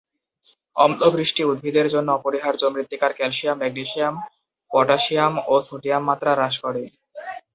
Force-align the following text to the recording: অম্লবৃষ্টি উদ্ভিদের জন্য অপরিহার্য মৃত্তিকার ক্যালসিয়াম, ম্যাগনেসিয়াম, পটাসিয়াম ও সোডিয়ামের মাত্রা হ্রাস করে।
অম্লবৃষ্টি 0.75 1.41
উদ্ভিদের 1.51 1.87
জন্য 1.93 2.07
অপরিহার্য 2.13 2.61
মৃত্তিকার 2.75 3.11
ক্যালসিয়াম, 3.17 3.57
ম্যাগনেসিয়াম, 3.59 4.13
পটাসিয়াম 4.71 5.33
ও 5.47 5.55
সোডিয়ামের 5.67 6.07
মাত্রা 6.09 6.31
হ্রাস 6.33 6.55
করে। 6.63 6.83